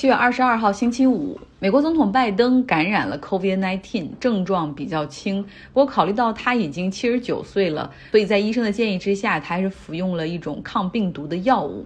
[0.00, 5.42] 七月二十二号星期五，美国总统拜登感染了 COVID-19，症状比较轻。
[5.74, 11.84] 不过考虑到他已经七十九岁了，所以在医生的建议之下，他还是服用了一种抗病毒的药物。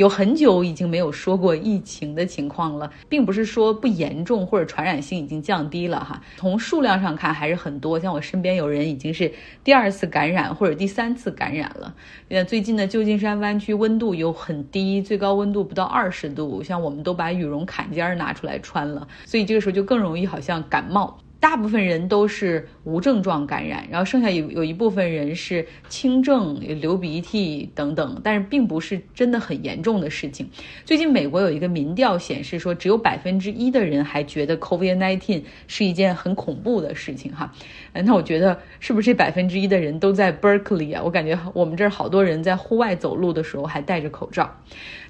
[0.00, 6.22] 有很久已经没有说过疫情的情况了，并不是说不严重或者传染性已经降低了哈。
[6.38, 9.30] 从数量上看还是很多，像我身边有人已经是
[9.62, 11.94] 第二次感染或者第三次感染了。
[12.28, 21.18] 那最近的旧金山湾区温度又很低，最高温度不到二十度，像我们都把羽绒坎肩拿出来穿了，所以这个时候就更容易好像感冒。
[21.40, 30.50] 大部分人都是无症状感染，然后剩下有有一部分人是轻症，流鼻涕等等，但是并不是真的很严重的事情。
[30.84, 37.50] 最近美国有一个民调显示说，只有百分之一的人还觉得 COVID-19 是一件很恐怖的事情哈。
[37.94, 41.02] 那我觉得是不是这百分之一的人都在 Berkeley 啊？
[41.02, 44.54] 我感觉我们这儿好多人在户外走路的时候还戴着口罩。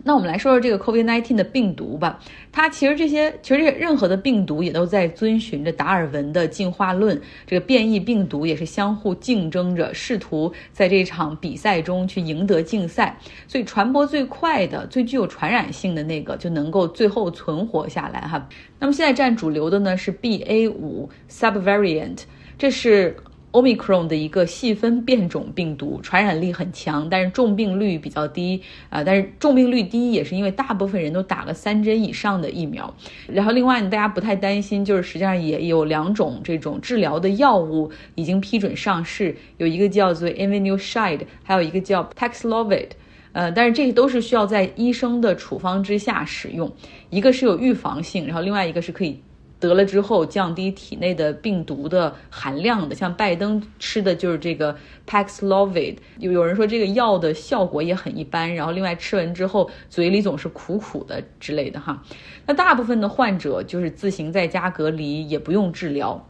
[0.04, 2.20] 那我们来说说这个 COVID-19 的病毒吧。
[2.52, 6.19] 它其实这些其实任何的病毒也都在遵循着达尔文。
[6.32, 13.16] 的进化论，这个变异病毒也是相互竞争着，试图在这场比赛中去赢得竞赛。
[13.46, 18.48] 所以传播最快的、最具有传染性的那个，就能够最后存活下来哈。
[18.78, 22.22] 那么现在占主流的呢是 BA 五 subvariant，
[22.58, 23.16] 这是。
[23.52, 29.02] Omicron 的一个细分变种病毒，传染力很强，但是重病率比较低啊。
[29.02, 32.94] 但是重病率低也是因为大部分人都打了三针以上的疫苗。
[33.26, 42.88] 然后另外呢，大家不太担心，就是实际上也有两种这种治疗的药物已经批准上市，有一个叫做 e v a n u s h i d e 还有一个叫 Paxlovid。
[43.32, 46.68] 呃，但是这些都是需要在医生的处方之下使用，
[47.10, 49.20] 一个是有预防性，然后另外一个是可以。
[49.60, 54.74] 得了之后降低体内的病毒的含量的，像拜登吃的就是这个
[55.06, 62.02] Paxlovid，有有人说这个药的效果也很一般，然后另外吃完之后嘴里总是苦苦的之类的哈。
[62.46, 66.26] 那大部分的患者就是自行在家隔离，也不用治疗。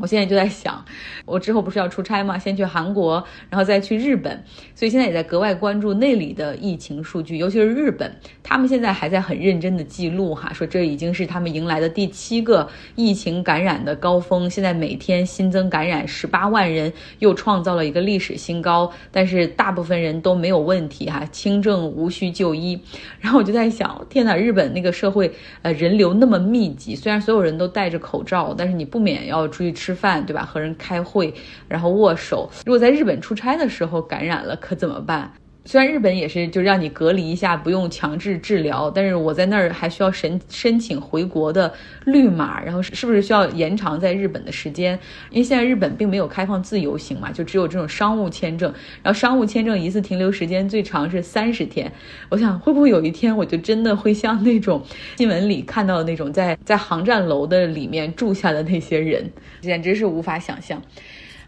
[0.00, 0.84] 我现在就在想，
[1.24, 2.38] 我之后不是要出差吗？
[2.38, 4.44] 先去韩国，然后再去日本，
[4.74, 22.80] 所以现在也在格外关注那里的疫情数据，尤其是日本，他们现在还在很认真的记录哈，说这已经是他们迎来的第七个疫情感染的高峰，现在每天新增感染十八万人，又创造了一个历史新高，但是大部分人都没有问题哈，轻症无需就医。
[23.18, 25.32] 然后我就在想，天哪，日本那个社会
[25.62, 29.87] 呃人流那么密集，虽然所有人都戴着口罩，但是你不免要出去吃。
[29.88, 30.44] 吃饭对吧？
[30.44, 31.32] 和人开会，
[31.66, 32.50] 然后握手。
[32.66, 35.32] 如果在日本出差的时候感染了，可怎么办？
[35.68, 41.70] 虽然日本也是就让你隔离一下，不用强制治疗，但是我在那儿还需要申申请回国的
[42.06, 44.98] 绿码，然后是不是需要延长在日本的时间？
[45.28, 51.92] 因为现在日本并没有开放自由行嘛，就只有这种商务签证，然后商务签证一次停留时间最长是三十天。
[52.30, 54.82] 我想会不会有一天我就真的会像那种
[55.18, 59.30] 新闻里看到的那种在在航站楼的里面住下的那些人，
[59.60, 60.82] 简直是无法想象。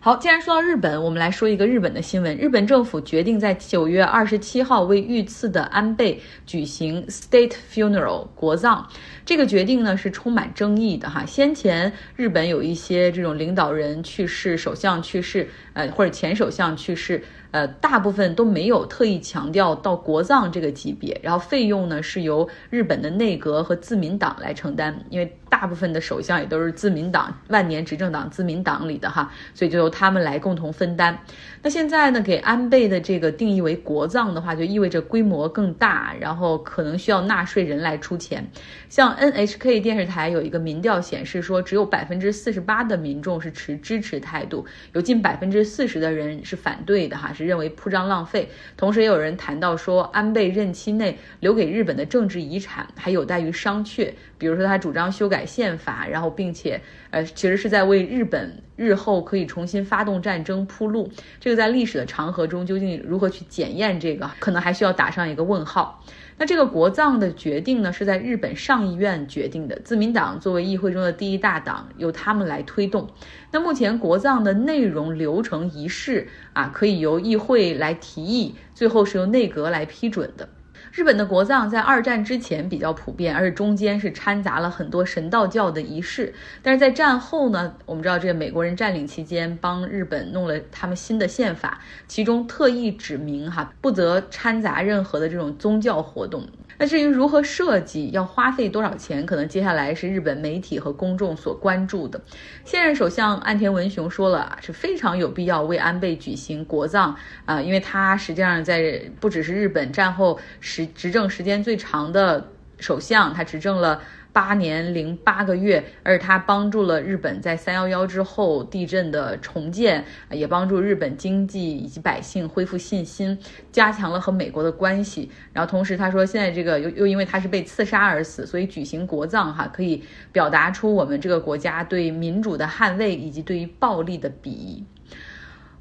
[0.02, 2.34] 好，既然说到日本，我们来说一个日本的新闻。
[2.38, 8.88] 日本政府决定在九月二十七号为遇刺的安倍举行 state funeral 国葬。
[9.26, 11.26] 这个决定呢是充满争议的哈。
[11.26, 17.22] 先前日本有一些这种领导人去世、首相去世，呃或者前首相去世。
[17.52, 31.18] 呃，大部分都没有特意强调到国葬这个级别，然后费用呢是由日本的内阁和自民党来承担，因为大部分的首相也都是自民党万年执政党自民党里的哈，所以就他们来共同分担。
[31.62, 38.50] 那现在呢，给安倍的这个定义为国葬的话，就意味着规模更大，然后可能需要纳税人来出钱。
[38.88, 47.32] 像 NHK 电视台有一个民调显示说，只有百分之四十八的民众是持支持态度，有近百分之四十的人是反对的哈。
[47.32, 54.12] 是认为铺张浪费，同时也有人谈到说，安倍任期内留给日本的政治遗产还有待于商榷。
[54.40, 56.80] 比如说，他主张修改宪法，然后并且，
[57.10, 61.08] 呃，其实是在为日本日后可以重新发动战争铺路。
[61.38, 66.02] 这个在历史的长河中究竟如何去检验这个，可能还需要打上一个问号。
[66.38, 69.78] 那这个国葬的决定呢，是在日本上议院决定的。
[69.84, 73.06] 自民党作为议会中的第一大党，由他们来推动。
[73.50, 80.48] 那目前国葬的内容、流程、仪式啊，可以由议会来提议，最后是由内阁来批准的。
[80.92, 86.34] 日本的国葬在二战之前比较普遍，而且中间是掺杂了很多神道教的仪式。
[86.62, 96.44] 但是在战后呢，我们知道这美国人占领期间帮日本弄了他们新的宪法，其中特意指明哈，不得掺杂任何的这种宗教活动。
[96.80, 102.18] 那至于如何设计，要花费多少钱，可能接下来是日本媒体和公众所关注的。
[102.64, 112.48] 现任首相岸田文雄说了，是非常有必要为安倍举行国葬啊，因为他实际上在不只是日本战后时执政时间最长的。
[112.78, 114.00] 首相，他执政了。
[114.32, 123.38] 八年零八个月，而他帮助了日本在三幺幺之后地震的重建，也帮助日本经济以及百姓恢复信心，
[123.72, 125.30] 加强了和美国的关系。
[125.52, 130.02] 然后同时他说，现在这个又又因为他是被刺杀而死，所以举行国葬哈，可以
[130.32, 134.84] 表达出我们这个国家对民主的捍卫以及对于暴力的鄙夷。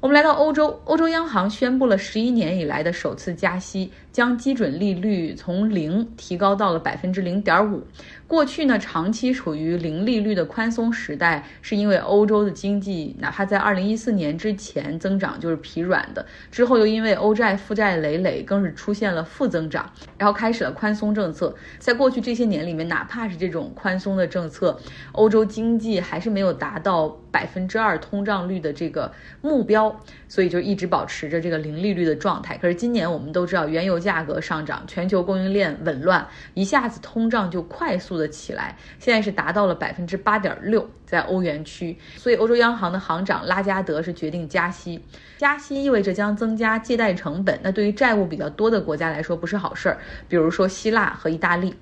[0.00, 7.82] 我们来到欧洲，欧洲央行宣布了十一年以来的首次加息，将基准利率从零提高到了百分之零点五。
[8.26, 21.52] 过去呢，长期处于零利率的宽松时代，是因为欧洲的经济哪怕在二零一四年之前增长就是疲软的，之后又因为欧债负债累累，更是出现了负增长，然后开始了宽松政策。
[21.80, 24.78] 在过去这些年里面，哪怕是这种宽松的政策，
[25.10, 29.10] 欧洲经济还是没有达到百分之二通胀率的这个
[29.42, 32.56] 目标，所以就一直保持着这个零利率的状态。
[32.58, 38.10] 可是今年我们都知道，原油价格上涨，全球供应链紊乱，一下子通胀就快速。
[38.10, 45.04] 的起来，现在是达到了百分之八点六，在欧元区，所以欧洲央行的行长拉加德是决定加息。
[45.38, 49.98] 加息意味着将增加借贷成本，那对于债务比较多的国家来说不是好事儿，
[50.28, 51.74] 比如说希腊和意大利。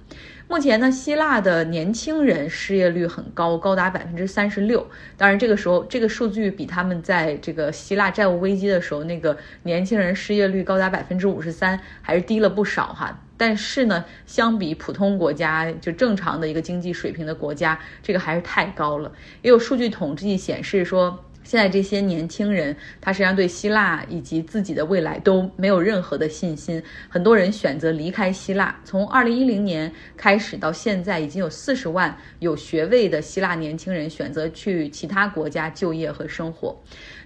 [0.48, 4.86] 目前呢，希腊的年轻人失业率很高，高达百分之三十六。
[5.18, 13.20] 当然，这个时候这个数据比他们在这个希腊债务危机的时候那个年轻人失业率高达百分之五十三还是低了不少哈。
[13.38, 19.10] 但是呢，相比普通国家就正常的一个经济水平的国家，这个还是太高了。
[19.40, 21.24] 也有数据统计显示说。
[21.48, 26.82] 现在这些年轻人，他实际上对希腊以及自己的未来都没有任何的信心。
[27.08, 28.78] 很多人选择离开希腊。
[28.84, 36.78] 从二零一零年开始到现在，已经有四十万有学位的希腊年轻人选择去其他国家就业和生活。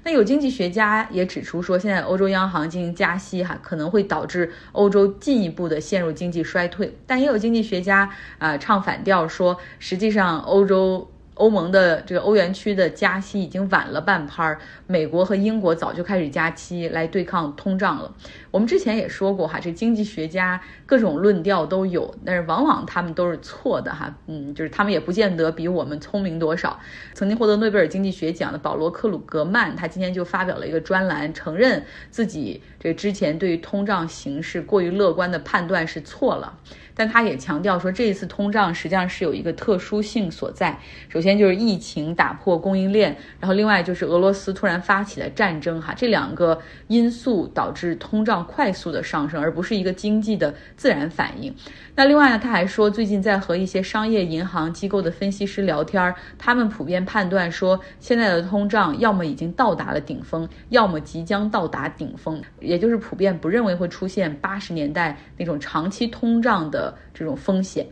[0.04, 6.94] 那有经济学家也指出说，现在欧洲央行进行加息，哈，可能会导致欧洲进一步的陷入经济衰退。
[7.08, 8.08] 但也有经济学家
[8.38, 11.08] 啊唱反调说，实际上欧洲。
[11.34, 18.12] 欧盟的这个欧元区的加息已经晚了半拍儿，美国和英国早就开始加息来对抗通胀了。
[18.52, 24.14] 我们之前也说过哈，这经济学家各种论调都有，但是往往他们都是错的哈。
[24.26, 26.78] 嗯，就是他们也不见得比我们聪明多少。
[27.14, 36.58] 曾经获得诺贝尔经济学奖的保罗·克鲁格曼，他今天就发表了一个专栏，承认自己这之前对于通胀形势过于乐观的判断是错了。
[36.94, 40.78] 但他也强调说，这一次通胀实际上是有一个特殊性所在。
[41.08, 51.54] 首先就是疫情打破供应链，然后另外就是俄罗斯突然发起了战争，哈，这两个因素导致通胀快速的上升，而不是一个经济的自然反应。
[51.94, 66.94] 那另外呢，他还说，最近在和一些商业银行机构的分析师聊天，他们普遍判断说，现在的通胀要么已经到达了顶峰，要么即将到达顶峰，也就是普遍不认为会出现八十年代那种长期通胀的。
[67.14, 67.86] 这种风险。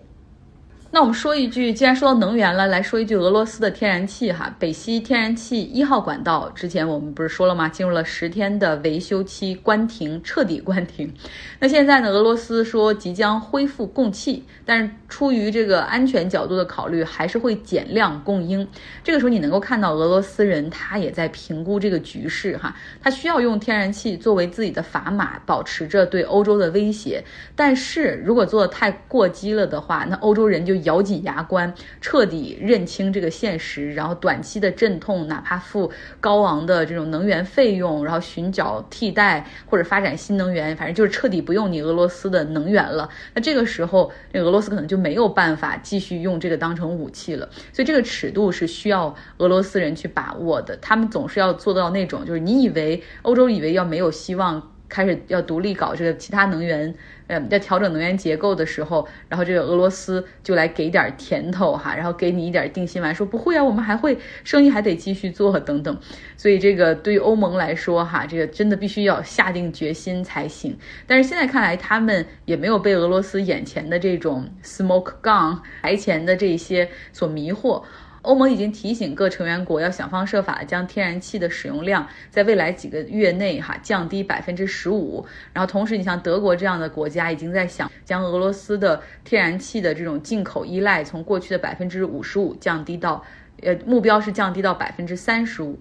[0.93, 7.69] 那我们说一句，既然说到能源了，来说一句俄罗斯的天然气哈，北溪天然气一号管道，之前我们不是说了吗？
[7.69, 11.15] 进入了十天的维修期，关停，彻底关停。
[11.61, 12.11] 那现在呢？
[12.11, 18.67] 俄罗斯说即将恢复供气，但是出于这个安全角度的考虑，还是会减量供应。
[19.05, 27.23] 这个时候你能够看到俄罗斯人他也在评估这个局势哈，他需要用天然气作为自己的砝码，保持着对欧洲的威胁。
[27.55, 30.80] 但是如果做的太过激了的话，那欧洲人就。
[30.85, 43.09] 咬紧牙关，彻底认清这个现实，然后短期的阵痛，哪怕付高昂的这种能源费用，然后寻找替代或者发展新能源，反正就是彻底不用你俄罗斯的能源了。
[43.35, 47.49] 那这个时候，那俄罗斯可能就没有办法继续用这个当成武器了。
[47.73, 50.77] 所以这个尺度是需要俄罗斯人去把握的。
[50.77, 54.70] 他们总是要做到那种，就是你以为欧洲以为要没有希望。
[54.91, 56.93] 开始要独立搞这个其他能源，
[57.29, 65.97] 呃，要调整能源结构的时候，然后这个俄罗斯就来给点甜头哈，然后给你一点定心丸，说不会啊，我们还会生意还得继续做等等。
[66.37, 70.77] 所以这个对于欧盟来说哈，这个真的必须要下定决心才行。
[71.07, 77.85] 但是现在看来，他们也没有被俄罗斯眼前的这种 smoke gun 台前的这些所迷惑。
[78.23, 85.25] 欧盟已经提醒各成员国要想方设法将天然气的使用量在未来几个月内哈降低百分之十五。
[85.53, 93.25] 然后同时，你像德国这样的国家已经在想将俄罗斯的天然气的这种进口依赖从过去的百分之五十五降低到，
[93.63, 95.79] 呃，目标是降低到百分之三十五。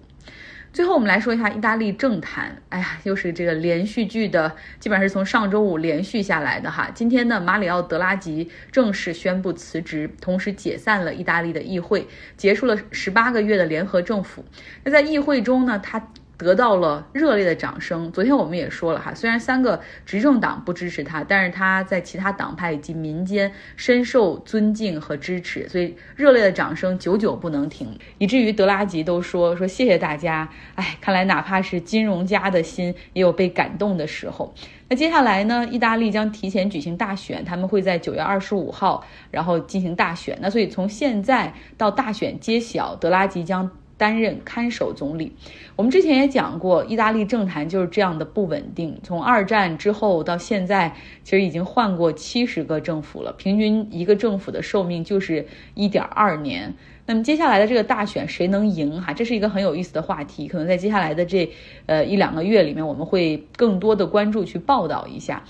[0.72, 2.62] 最后，我们来说一下意大利政坛。
[2.68, 6.88] 哎呀，又是这个连续剧的，基本上是从上周五连续下来的哈。
[6.94, 14.44] 今天呢，马里奥·德拉吉正式宣布辞职，同时解散了意大利的议会，结束了十八个月的联合政府。
[14.84, 16.10] 那在议会中呢，他。
[16.40, 18.10] 得到了热烈的掌声。
[18.12, 30.48] 昨天我们也说了哈，虽然三个执政党不支持他，但是他在其他党派以及民间深受尊敬和支持，所以热烈的掌声久久不能停，以至于德拉吉都说说谢谢大家。
[30.74, 34.54] 哎，看来哪怕是金融家的心也有被感动的时候。
[34.88, 40.36] 那接下来呢，意大利将提前举行大选，他们会在九月二十五号然后进行大选。
[40.40, 43.70] 那所以从现在到大选揭晓，德拉吉将。
[44.00, 45.30] 担任看守总理，
[45.76, 48.98] 我们之前也讲过，意大利政坛就是这样的不稳定。
[49.02, 56.74] 从二战之后到现在，其实已经换过七十个政府了，平均一个政府的寿命就是一点二年。
[57.04, 59.02] 那么接下来的这个大选谁能赢？
[59.02, 61.50] 哈，这是一个很有意思的话题，可能在接下来的这
[61.84, 65.44] 呃一两个月里面，我们会更多的关注去报道一下。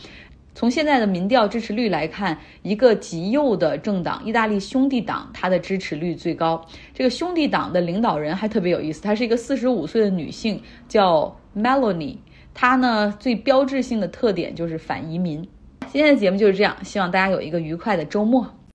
[0.61, 6.63] 从现在的民调支持率来看，一个极右的政党——意大利兄弟党，它的支持率最高。
[6.93, 12.19] 这个兄弟党的领导人还特别有意思，她是一个四十五岁的女性，叫 melonie。
[12.53, 15.43] 她呢最标志性的特点就是反移民。
[15.91, 18.47] 今天的节目就是这样，希望大家有一个愉快的周末。